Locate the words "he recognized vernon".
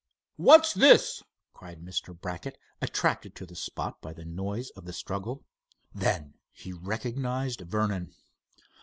6.51-8.11